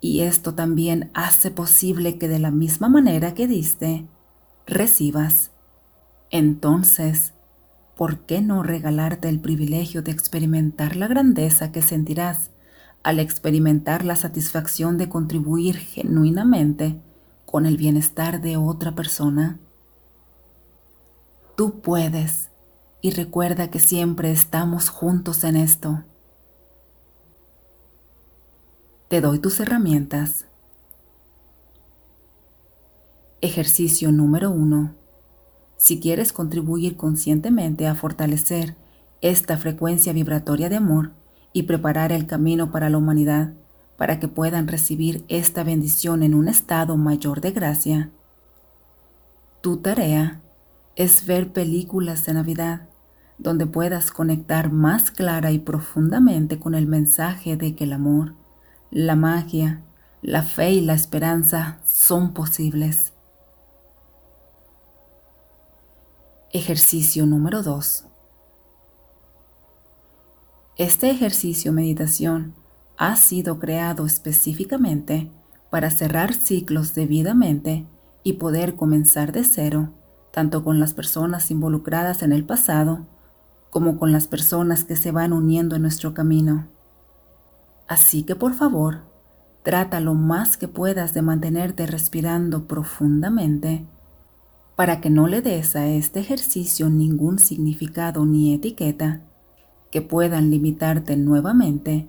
y 0.02 0.22
esto 0.22 0.56
también 0.56 1.12
hace 1.14 1.52
posible 1.52 2.18
que 2.18 2.28
de 2.28 2.40
la 2.40 2.50
misma 2.50 2.90
manera 2.90 3.36
que 3.36 3.48
diste, 3.48 4.08
recibas. 4.66 5.52
Entonces, 6.32 7.34
¿por 7.96 8.22
qué 8.22 8.42
no 8.42 8.64
regalarte 8.64 9.30
el 9.30 9.40
privilegio 9.40 10.02
de 10.02 10.12
experimentar 10.12 10.96
la 10.96 11.08
grandeza 11.08 11.72
que 11.72 11.84
sentirás 11.84 12.50
al 13.04 13.20
experimentar 13.20 14.04
la 14.04 14.16
satisfacción 14.16 14.98
de 14.98 15.08
contribuir 15.08 15.78
genuinamente 15.78 17.00
con 17.46 17.68
el 17.68 17.78
bienestar 17.78 18.42
de 18.42 18.58
otra 18.58 18.96
persona? 18.96 19.60
Tú 21.56 21.80
puedes 21.82 22.50
y 23.02 23.12
recuerda 23.12 23.70
que 23.70 23.80
siempre 23.80 24.32
estamos 24.32 24.90
juntos 24.90 25.44
en 25.44 25.58
esto. 25.58 26.04
Te 29.12 29.20
doy 29.20 29.40
tus 29.40 29.60
herramientas. 29.60 30.46
Ejercicio 33.42 34.10
número 34.14 34.52
uno. 34.52 34.94
Si 35.76 36.00
quieres 36.00 36.32
contribuir 36.32 36.96
conscientemente 36.96 37.88
a 37.88 37.96
fortalecer 37.96 38.78
esta 39.20 39.58
frecuencia 39.58 40.14
vibratoria 40.14 40.70
de 40.70 40.78
amor, 40.78 41.12
y 41.52 41.64
preparar 41.64 42.14
el 42.14 42.26
camino 42.26 42.72
para 42.72 42.90
la 42.90 43.00
humanidad 43.00 43.52
para 43.98 44.18
que 44.18 44.30
puedan 44.30 44.70
recibir 44.70 45.26
esta 45.28 45.66
bendición 45.66 46.24
en 46.24 46.34
un 46.34 46.48
estado 46.48 46.96
mayor 46.96 47.42
de 47.42 47.52
gracia. 47.52 48.12
Tu 49.60 49.76
tarea 49.76 50.40
es 50.96 51.26
ver 51.26 51.52
películas 51.52 52.26
de 52.26 52.34
Navidad 52.36 52.88
donde 53.38 53.66
puedas 53.66 54.10
conectar 54.10 54.72
más 54.72 55.12
clara 55.12 55.52
y 55.52 55.60
profundamente 55.60 56.60
con 56.60 56.76
el 56.76 56.88
mensaje 56.88 57.58
de 57.58 57.76
que 57.76 57.84
el 57.84 57.92
amor, 57.92 58.36
la 58.92 59.16
magia, 59.16 59.82
la 60.22 60.44
fe 60.44 60.72
y 60.72 60.82
la 60.82 60.94
esperanza 60.94 61.80
son 61.86 62.34
posibles. 62.34 63.14
Ejercicio 66.52 67.26
número 67.26 67.64
2. 67.64 68.06
Este 70.76 71.10
ejercicio 71.10 71.72
meditación 71.72 72.54
ha 72.98 73.16
sido 73.16 73.60
creado 73.60 74.06
específicamente 74.06 75.32
para 75.70 75.90
cerrar 75.90 76.34
ciclos 76.34 76.94
debidamente 76.94 77.88
y 78.24 78.34
poder 78.34 78.76
comenzar 78.76 79.32
de 79.32 79.46
cero 79.46 79.94
tanto 80.32 80.64
con 80.64 80.80
las 80.80 80.94
personas 80.94 81.50
involucradas 81.50 82.24
en 82.24 82.34
el 82.34 82.44
pasado 82.44 83.06
como 83.70 83.98
con 83.98 84.12
las 84.12 84.28
personas 84.28 84.84
que 84.84 84.98
se 84.98 85.12
van 85.12 85.32
uniendo 85.32 85.78
en 85.78 85.82
nuestro 85.82 86.14
camino. 86.14 86.71
Así 87.92 88.24
que 88.24 88.38
por 88.38 88.54
favor, 88.54 89.02
trata 89.64 90.00
lo 90.00 90.14
más 90.14 90.56
que 90.56 90.70
puedas 90.70 91.14
de 91.14 91.22
mantenerte 91.22 91.86
respirando 91.86 92.66
profundamente 92.66 93.86
para 94.78 95.02
que 95.02 95.10
no 95.10 95.28
le 95.28 95.42
des 95.42 95.76
a 95.76 95.90
este 95.90 96.22
ejercicio 96.22 96.90
ningún 96.90 97.38
significado 97.38 98.26
ni 98.26 98.54
etiqueta 98.54 99.20
que 99.92 100.02
puedan 100.02 100.52
limitarte 100.52 101.18
nuevamente 101.18 102.08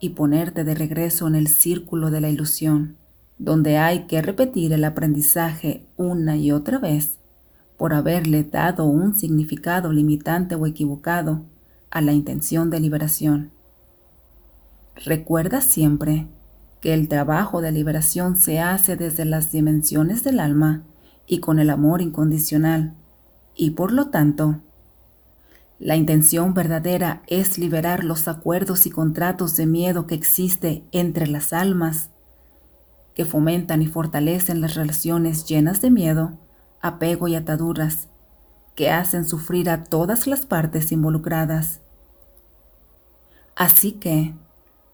y 0.00 0.10
ponerte 0.10 0.64
de 0.64 0.74
regreso 0.74 1.26
en 1.28 1.34
el 1.34 1.48
círculo 1.48 2.10
de 2.10 2.20
la 2.20 2.28
ilusión, 2.28 2.98
donde 3.38 3.78
hay 3.78 4.00
que 4.04 4.20
repetir 4.20 4.74
el 4.74 4.84
aprendizaje 4.84 5.86
una 5.96 6.36
y 6.36 6.52
otra 6.52 6.76
vez 6.76 7.20
por 7.78 7.94
haberle 7.94 8.44
dado 8.44 8.84
un 8.84 9.14
significado 9.14 9.94
limitante 9.94 10.56
o 10.56 10.66
equivocado 10.66 11.46
a 11.90 12.02
la 12.02 12.12
intención 12.12 12.68
de 12.68 12.80
liberación. 12.80 13.51
Recuerda 15.04 15.60
siempre 15.60 16.28
que 16.80 16.94
el 16.94 17.08
trabajo 17.08 17.60
de 17.60 17.72
liberación 17.72 18.36
se 18.36 18.60
hace 18.60 18.96
desde 18.96 19.24
las 19.24 19.50
dimensiones 19.50 20.22
del 20.22 20.38
alma 20.38 20.82
y 21.26 21.38
con 21.38 21.58
el 21.58 21.70
amor 21.70 22.02
incondicional, 22.02 22.94
y 23.54 23.70
por 23.70 23.92
lo 23.92 24.10
tanto, 24.10 24.60
la 25.78 25.96
intención 25.96 26.54
verdadera 26.54 27.22
es 27.26 27.58
liberar 27.58 28.04
los 28.04 28.28
acuerdos 28.28 28.86
y 28.86 28.90
contratos 28.90 29.56
de 29.56 29.66
miedo 29.66 30.06
que 30.06 30.14
existe 30.14 30.84
entre 30.92 31.26
las 31.26 31.52
almas, 31.52 32.10
que 33.14 33.24
fomentan 33.24 33.82
y 33.82 33.86
fortalecen 33.86 34.60
las 34.60 34.74
relaciones 34.74 35.44
llenas 35.44 35.80
de 35.80 35.90
miedo 35.90 36.38
apego 36.80 37.28
y 37.28 37.34
ataduras 37.34 38.08
que 38.74 38.90
hacen 38.90 39.26
sufrir 39.26 39.70
a 39.70 39.84
todas 39.84 40.26
las 40.26 40.46
partes 40.46 40.92
involucradas. 40.92 41.80
Así 43.54 43.92
que, 43.92 44.34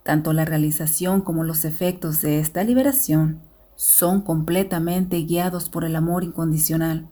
tanto 0.09 0.33
la 0.33 0.47
realización 0.47 1.21
como 1.21 1.45
los 1.45 1.67
efectos 1.67 2.23
de 2.23 2.39
esta 2.39 2.65
liberación 2.65 3.43
son 3.77 4.23
completamente 4.23 5.19
guiados 5.19 5.69
por 5.69 5.85
el 5.85 5.97
amor 5.97 6.25
incondicional. 6.25 7.07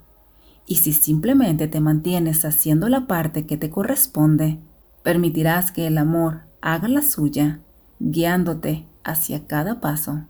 Y 0.66 0.76
si 0.76 0.94
simplemente 0.94 1.68
te 1.68 1.80
mantienes 1.80 2.46
haciendo 2.46 2.88
la 2.88 3.06
parte 3.06 3.44
que 3.44 3.58
te 3.58 3.68
corresponde, 3.68 4.60
permitirás 5.02 5.72
que 5.72 5.86
el 5.86 5.98
amor 5.98 6.44
haga 6.62 6.88
la 6.88 7.02
suya, 7.02 7.60
guiándote 7.98 8.86
hacia 9.04 9.46
cada 9.46 9.78
paso. 9.82 10.24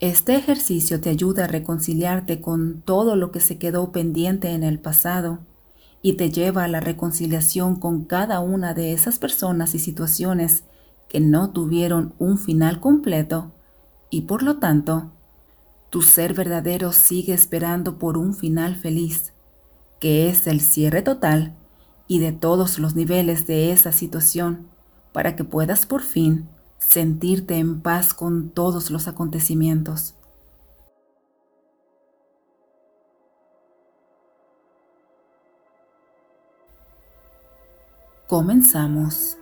Este 0.00 0.34
ejercicio 0.34 0.98
te 0.98 1.10
ayuda 1.10 1.44
a 1.44 1.48
reconciliarte 1.48 2.40
con 2.40 2.80
todo 2.80 3.16
lo 3.16 3.32
que 3.32 3.40
se 3.40 3.58
quedó 3.58 3.92
pendiente 3.92 4.52
en 4.52 4.62
el 4.62 4.78
pasado 4.78 5.40
y 6.02 6.14
te 6.14 6.30
lleva 6.30 6.64
a 6.64 6.68
la 6.68 6.80
reconciliación 6.80 7.76
con 7.76 8.04
cada 8.04 8.40
una 8.40 8.74
de 8.74 8.92
esas 8.92 9.18
personas 9.18 9.74
y 9.74 9.78
situaciones 9.78 10.64
que 11.08 11.20
no 11.20 11.50
tuvieron 11.50 12.14
un 12.18 12.38
final 12.38 12.80
completo 12.80 13.52
y 14.10 14.22
por 14.22 14.42
lo 14.42 14.58
tanto, 14.58 15.10
tu 15.90 16.02
ser 16.02 16.34
verdadero 16.34 16.92
sigue 16.92 17.34
esperando 17.34 17.98
por 17.98 18.18
un 18.18 18.34
final 18.34 18.76
feliz, 18.76 19.32
que 20.00 20.28
es 20.28 20.46
el 20.46 20.60
cierre 20.60 21.02
total 21.02 21.54
y 22.06 22.18
de 22.20 22.32
todos 22.32 22.78
los 22.78 22.94
niveles 22.94 23.46
de 23.46 23.72
esa 23.72 23.92
situación 23.92 24.66
para 25.12 25.36
que 25.36 25.44
puedas 25.44 25.86
por 25.86 26.02
fin 26.02 26.48
sentirte 26.78 27.56
en 27.56 27.80
paz 27.80 28.14
con 28.14 28.50
todos 28.50 28.90
los 28.90 29.08
acontecimientos. 29.08 30.14
Comenzamos. 38.28 39.38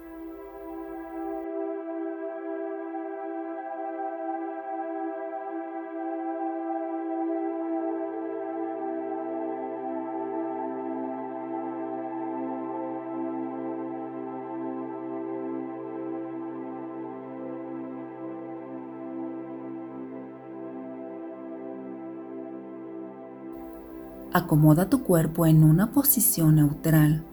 Acomoda 24.33 24.89
tu 24.89 25.03
cuerpo 25.03 25.45
en 25.45 25.65
una 25.65 25.91
posición 25.91 26.55
neutral. 26.55 27.25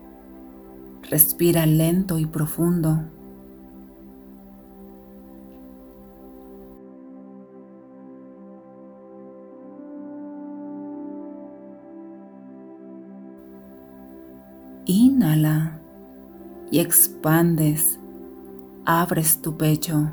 Respira 1.13 1.67
lento 1.67 2.17
y 2.17 2.25
profundo. 2.25 3.03
Inhala 14.87 15.77
y 16.71 16.79
expandes, 16.79 17.99
abres 18.83 19.39
tu 19.39 19.55
pecho. 19.55 20.11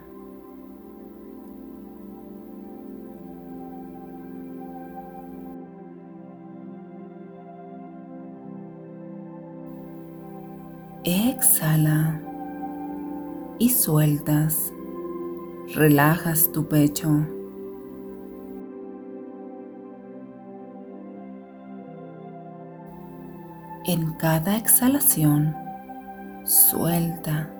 Sueltas. 13.91 14.73
Relajas 15.75 16.53
tu 16.53 16.69
pecho. 16.69 17.09
En 23.85 24.13
cada 24.13 24.57
exhalación, 24.57 25.57
suelta 26.45 27.51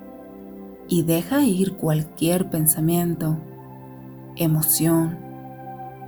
y 0.87 1.03
deja 1.03 1.43
ir 1.43 1.75
cualquier 1.75 2.49
pensamiento, 2.49 3.37
emoción, 4.37 5.17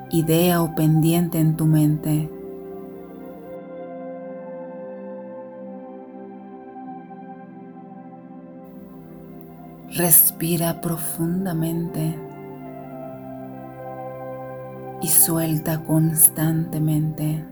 idea 0.09 0.61
o 0.61 0.73
pendiente 0.73 1.37
en 1.37 1.57
tu 1.57 1.65
mente. 1.65 2.29
Respira 9.95 10.81
profundamente 10.81 12.17
y 15.03 15.07
suelta 15.07 15.83
constantemente. 15.83 17.45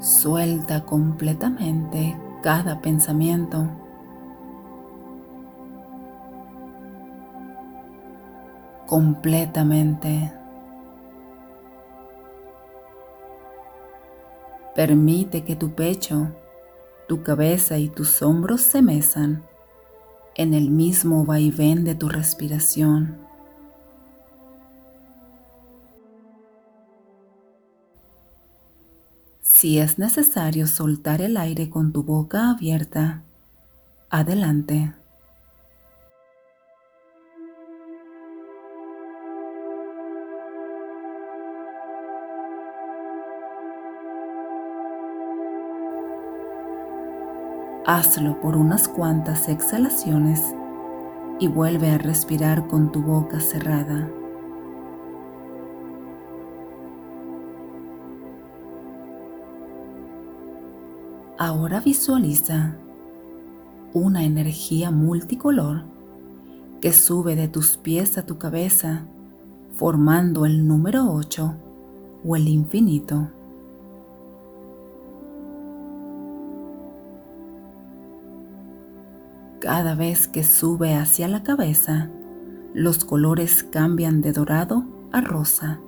Suelta 0.00 0.86
completamente 0.86 2.16
cada 2.42 2.80
pensamiento. 2.80 3.68
Completamente. 8.86 10.32
Permite 14.74 15.44
que 15.44 15.54
tu 15.54 15.74
pecho 15.74 16.28
tu 17.06 17.22
cabeza 17.22 17.78
y 17.78 17.88
tus 17.88 18.22
hombros 18.22 18.60
se 18.60 18.82
mesan 18.82 19.42
en 20.36 20.54
el 20.54 20.70
mismo 20.70 21.24
vaivén 21.24 21.84
de 21.84 21.94
tu 21.94 22.08
respiración. 22.08 23.16
Si 29.40 29.78
es 29.78 29.98
necesario 29.98 30.66
soltar 30.66 31.22
el 31.22 31.36
aire 31.36 31.70
con 31.70 31.92
tu 31.92 32.02
boca 32.02 32.50
abierta, 32.50 33.22
adelante. 34.10 34.92
Hazlo 47.86 48.40
por 48.40 48.56
unas 48.56 48.88
cuantas 48.88 49.50
exhalaciones 49.50 50.54
y 51.38 51.48
vuelve 51.48 51.90
a 51.90 51.98
respirar 51.98 52.66
con 52.66 52.90
tu 52.90 53.02
boca 53.02 53.40
cerrada. 53.40 54.08
Ahora 61.36 61.80
visualiza 61.80 62.74
una 63.92 64.24
energía 64.24 64.90
multicolor 64.90 65.82
que 66.80 66.94
sube 66.94 67.36
de 67.36 67.48
tus 67.48 67.76
pies 67.76 68.16
a 68.16 68.24
tu 68.24 68.38
cabeza, 68.38 69.04
formando 69.76 70.46
el 70.46 70.66
número 70.66 71.12
8 71.12 71.54
o 72.24 72.34
el 72.34 72.48
infinito. 72.48 73.28
Cada 79.64 79.94
vez 79.94 80.28
que 80.28 80.44
sube 80.44 80.92
hacia 80.94 81.26
la 81.26 81.42
cabeza, 81.42 82.10
los 82.74 83.02
colores 83.02 83.64
cambian 83.64 84.20
de 84.20 84.32
dorado 84.32 84.84
a 85.10 85.22
rosa. 85.22 85.80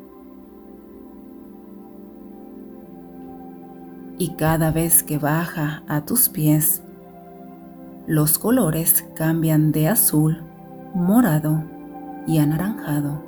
Y 4.16 4.30
cada 4.36 4.70
vez 4.70 5.02
que 5.02 5.18
baja 5.18 5.82
a 5.88 6.06
tus 6.06 6.30
pies, 6.30 6.80
los 8.06 8.38
colores 8.38 9.04
cambian 9.14 9.72
de 9.72 9.88
azul, 9.88 10.40
morado 10.94 11.62
y 12.26 12.38
anaranjado. 12.38 13.22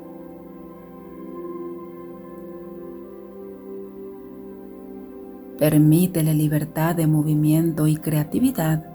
Permítele 5.59 6.33
libertad 6.33 6.97
de 6.97 7.07
movimiento 7.07 7.87
y 7.87 7.99
creatividad 7.99 8.88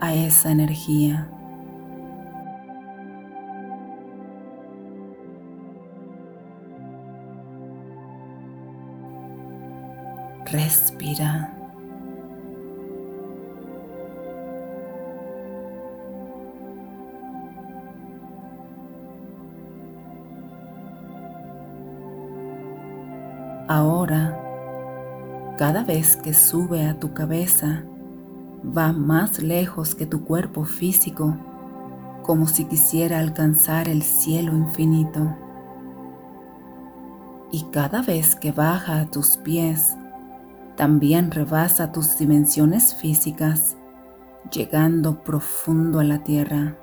a 0.00 0.14
esa 0.14 0.50
energía. 0.50 1.28
Respira. 10.46 11.54
Ahora, 23.68 24.34
cada 25.58 25.84
vez 25.84 26.16
que 26.16 26.32
sube 26.32 26.86
a 26.86 26.98
tu 26.98 27.12
cabeza, 27.12 27.84
va 28.64 28.92
más 28.92 29.40
lejos 29.40 29.94
que 29.94 30.06
tu 30.06 30.24
cuerpo 30.24 30.64
físico, 30.64 31.36
como 32.22 32.46
si 32.46 32.64
quisiera 32.64 33.20
alcanzar 33.20 33.88
el 33.88 34.02
cielo 34.02 34.52
infinito. 34.52 35.36
Y 37.50 37.64
cada 37.70 38.02
vez 38.02 38.36
que 38.36 38.52
baja 38.52 39.00
a 39.00 39.10
tus 39.10 39.38
pies, 39.38 39.96
también 40.76 41.30
rebasa 41.30 41.92
tus 41.92 42.18
dimensiones 42.18 42.94
físicas, 42.94 43.76
llegando 44.52 45.22
profundo 45.22 46.00
a 46.00 46.04
la 46.04 46.22
tierra. 46.22 46.76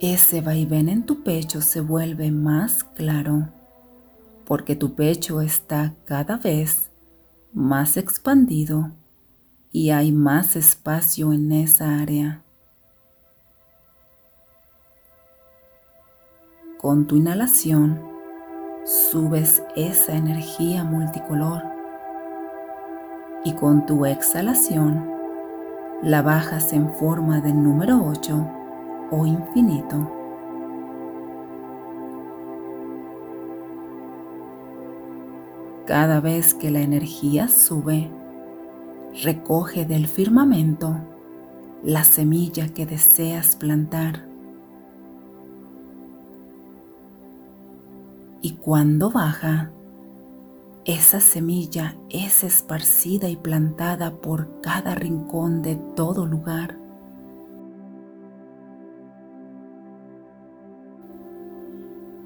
Ese 0.00 0.42
vaivén 0.42 0.90
en 0.90 1.06
tu 1.06 1.22
pecho 1.22 1.62
se 1.62 1.80
vuelve 1.80 2.30
más 2.30 2.84
claro, 2.84 3.48
porque 4.46 4.76
tu 4.76 4.94
pecho 4.94 5.40
está 5.40 5.94
cada 6.04 6.36
vez 6.36 6.90
más 7.52 7.96
expandido 7.96 8.90
y 9.70 9.90
hay 9.90 10.12
más 10.12 10.56
espacio 10.56 11.32
en 11.32 11.52
esa 11.52 11.98
área. 12.00 12.42
Con 16.78 17.06
tu 17.06 17.16
inhalación 17.16 18.00
subes 18.84 19.62
esa 19.74 20.12
energía 20.12 20.84
multicolor 20.84 21.62
y 23.44 23.54
con 23.54 23.86
tu 23.86 24.04
exhalación 24.04 25.10
la 26.02 26.20
bajas 26.22 26.72
en 26.72 26.92
forma 26.94 27.40
de 27.40 27.54
número 27.54 28.04
8 28.04 28.50
o 29.10 29.26
infinito. 29.26 30.23
Cada 35.86 36.20
vez 36.20 36.54
que 36.54 36.70
la 36.70 36.80
energía 36.80 37.48
sube, 37.48 38.10
recoge 39.22 39.84
del 39.84 40.06
firmamento 40.06 40.96
la 41.82 42.04
semilla 42.04 42.68
que 42.68 42.86
deseas 42.86 43.56
plantar 43.56 44.34
y 48.44 48.56
cuando 48.56 49.10
baja, 49.10 49.70
esa 50.84 51.18
semilla 51.18 51.96
es 52.10 52.44
esparcida 52.44 53.30
y 53.30 53.36
plantada 53.36 54.20
por 54.20 54.60
cada 54.60 54.94
rincón 54.94 55.62
de 55.62 55.76
todo 55.96 56.26
lugar. 56.26 56.83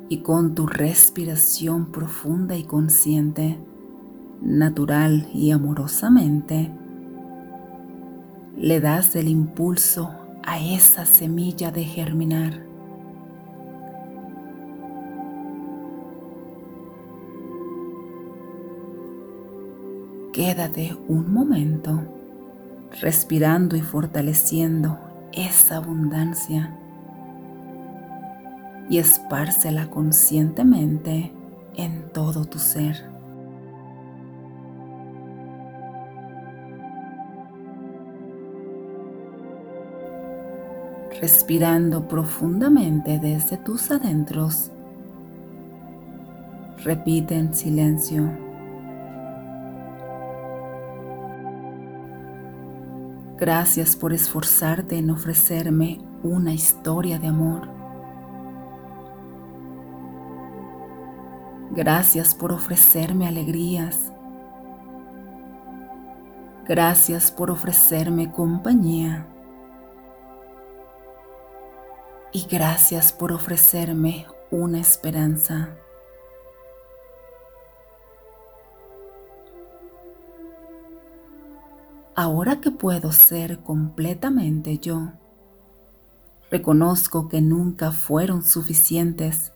Y 0.08 0.18
con 0.18 0.54
tu 0.54 0.66
respiración 0.66 1.92
profunda 1.92 2.56
y 2.56 2.64
consciente, 2.64 3.58
natural 4.40 5.28
y 5.34 5.50
amorosamente, 5.50 6.70
le 8.56 8.80
das 8.80 9.14
el 9.16 9.28
impulso 9.28 10.10
a 10.44 10.58
esa 10.60 11.04
semilla 11.04 11.70
de 11.70 11.84
germinar. 11.84 12.68
Quédate 20.32 20.96
un 21.08 21.32
momento 21.32 22.00
respirando 23.02 23.76
y 23.76 23.80
fortaleciendo 23.80 24.98
esa 25.32 25.76
abundancia 25.76 26.78
y 28.90 28.98
espárcela 28.98 29.90
conscientemente 29.90 31.32
en 31.74 32.10
todo 32.12 32.44
tu 32.44 32.58
ser. 32.58 33.04
Respirando 41.20 42.06
profundamente 42.06 43.18
desde 43.18 43.56
tus 43.56 43.90
adentros, 43.90 44.70
repite 46.84 47.34
en 47.36 47.52
silencio. 47.54 48.30
Gracias 53.36 53.96
por 53.96 54.12
esforzarte 54.12 54.98
en 54.98 55.10
ofrecerme 55.10 55.98
una 56.22 56.52
historia 56.52 57.18
de 57.18 57.28
amor. 57.28 57.77
Gracias 61.78 62.34
por 62.34 62.50
ofrecerme 62.50 63.28
alegrías. 63.28 64.10
Gracias 66.66 67.30
por 67.30 67.52
ofrecerme 67.52 68.32
compañía. 68.32 69.28
Y 72.32 72.48
gracias 72.50 73.12
por 73.12 73.30
ofrecerme 73.30 74.26
una 74.50 74.80
esperanza. 74.80 75.68
ahora 82.16 82.60
que 82.60 82.72
puedo 82.72 83.12
ser 83.12 83.60
completamente 83.60 84.78
yo, 84.78 85.12
reconozco 86.50 87.28
que 87.28 87.40
nunca 87.40 87.92
fueron 87.92 88.42
suficientes 88.42 89.52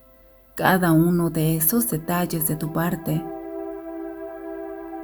cada 0.55 0.93
uno 0.93 1.31
de 1.31 1.57
esos 1.57 1.89
detalles 1.89 2.47
de 2.47 2.57
tu 2.57 2.73
parte, 2.73 3.25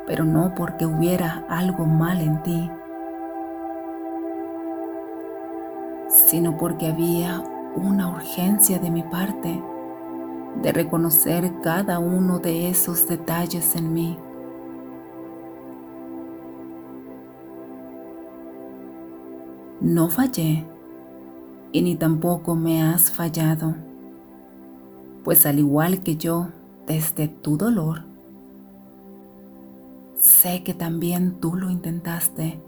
pero 0.06 0.24
no 0.24 0.54
porque 0.54 0.84
hubiera 0.84 1.44
algo 1.48 1.86
mal 1.86 2.20
en 2.20 2.42
ti, 2.42 2.70
sino 6.08 6.58
porque 6.58 6.88
había 6.88 7.42
una 7.74 8.08
urgencia 8.08 8.78
de 8.78 8.90
mi 8.90 9.02
parte 9.02 9.62
de 10.62 10.72
reconocer 10.72 11.50
cada 11.62 11.98
uno 11.98 12.38
de 12.38 12.68
esos 12.68 13.08
detalles 13.08 13.74
en 13.74 13.94
mí. 13.94 14.18
No 19.80 20.10
fallé 20.10 20.66
y 21.72 21.82
ni 21.82 21.94
tampoco 21.94 22.54
me 22.54 22.82
has 22.82 23.10
fallado, 23.10 23.87
pues 25.28 25.44
al 25.44 25.58
igual 25.58 26.02
que 26.02 26.16
yo, 26.16 26.48
desde 26.86 27.28
tu 27.28 27.58
dolor, 27.58 28.04
sé 30.18 30.62
que 30.62 30.72
también 30.72 31.34
tú 31.38 31.54
lo 31.54 31.68
intentaste 31.68 32.58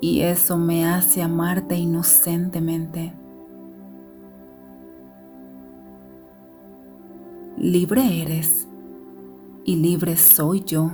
y 0.00 0.22
eso 0.22 0.58
me 0.58 0.84
hace 0.84 1.22
amarte 1.22 1.76
inocentemente. 1.76 3.12
Libre 7.56 8.20
eres 8.20 8.66
y 9.64 9.76
libre 9.76 10.16
soy 10.16 10.64
yo 10.64 10.90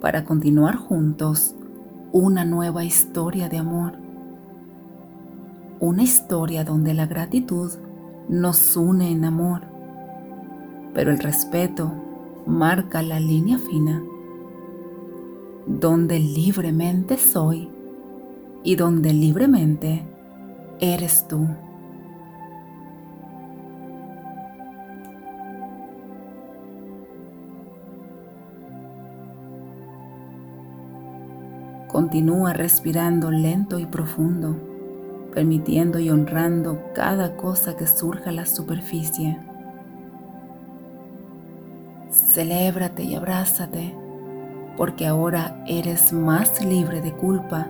para 0.00 0.24
continuar 0.24 0.76
juntos 0.76 1.56
una 2.12 2.44
nueva 2.44 2.84
historia 2.84 3.48
de 3.48 3.58
amor. 3.58 3.94
Una 5.80 6.04
historia 6.04 6.62
donde 6.62 6.94
la 6.94 7.06
gratitud 7.06 7.72
nos 8.28 8.76
une 8.76 9.10
en 9.10 9.24
amor, 9.24 9.62
pero 10.92 11.10
el 11.10 11.18
respeto 11.18 11.92
marca 12.46 13.02
la 13.02 13.20
línea 13.20 13.58
fina, 13.58 14.02
donde 15.66 16.18
libremente 16.18 17.16
soy 17.16 17.70
y 18.62 18.76
donde 18.76 19.12
libremente 19.12 20.06
eres 20.80 21.26
tú. 21.28 21.48
Continúa 31.88 32.52
respirando 32.52 33.30
lento 33.30 33.78
y 33.78 33.86
profundo, 33.86 34.67
permitiendo 35.34 35.98
y 35.98 36.10
honrando 36.10 36.82
cada 36.94 37.36
cosa 37.36 37.76
que 37.76 37.86
surja 37.86 38.30
a 38.30 38.32
la 38.32 38.46
superficie. 38.46 39.38
Celébrate 42.10 43.02
y 43.02 43.14
abrázate, 43.14 43.94
porque 44.76 45.06
ahora 45.06 45.62
eres 45.66 46.12
más 46.12 46.64
libre 46.64 47.00
de 47.00 47.12
culpa 47.12 47.68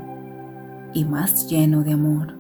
y 0.95 1.05
más 1.05 1.49
lleno 1.49 1.83
de 1.83 1.93
amor. 1.93 2.35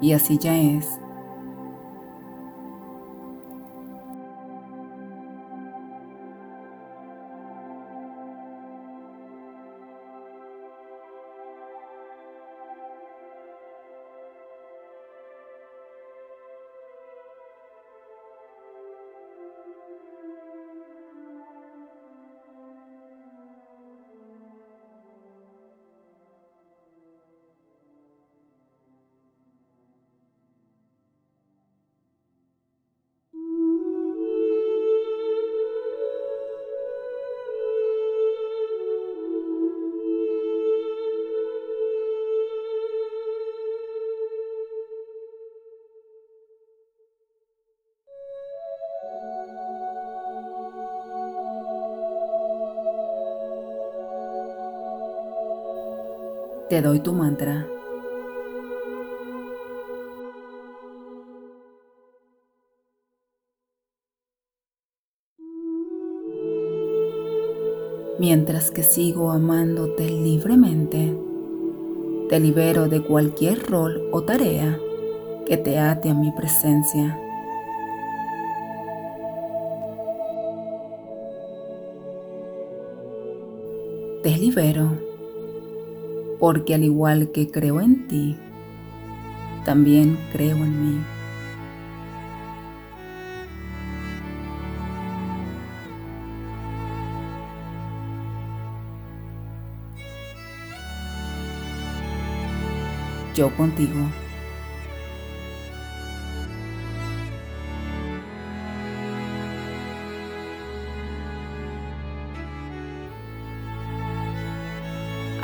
Y 0.00 0.12
así 0.12 0.38
ya 0.38 0.56
es. 0.56 0.86
Te 56.68 56.82
doy 56.82 57.00
tu 57.00 57.14
mantra. 57.14 57.66
Mientras 68.18 68.70
que 68.70 68.82
sigo 68.82 69.30
amándote 69.30 70.10
libremente, 70.10 71.16
te 72.28 72.38
libero 72.38 72.88
de 72.88 73.02
cualquier 73.02 73.62
rol 73.70 74.10
o 74.12 74.24
tarea 74.24 74.78
que 75.46 75.56
te 75.56 75.78
ate 75.78 76.10
a 76.10 76.14
mi 76.14 76.30
presencia. 76.32 77.18
Te 84.22 84.36
libero 84.36 85.07
porque 86.38 86.74
al 86.74 86.84
igual 86.84 87.30
que 87.32 87.50
creo 87.50 87.80
en 87.80 88.06
ti, 88.08 88.36
también 89.64 90.18
creo 90.32 90.56
en 90.56 90.96
mí. 90.96 91.00
Yo 103.34 103.54
contigo. 103.56 104.27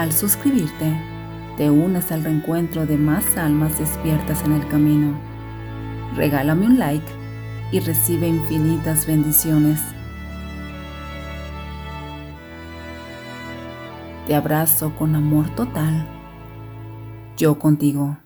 Al 0.05 0.13
suscribirte, 0.13 0.95
te 1.57 1.71
unes 1.71 2.13
al 2.13 2.25
reencuentro 2.25 2.85
de 2.85 2.99
más 2.99 3.39
almas 3.39 3.79
despiertas 3.79 4.45
en 4.45 4.53
el 4.53 4.69
camino. 4.69 5.19
Regálame 6.15 6.67
un 6.67 6.79
like 6.79 7.11
y 7.73 7.81
recibe 7.81 8.29
infinitas 8.29 9.07
bendiciones. 9.07 9.81
Te 14.27 14.35
abrazo 14.35 14.95
con 14.95 15.17
amor 15.17 15.49
total. 15.55 16.07
Yo 17.39 17.59
contigo. 17.59 18.24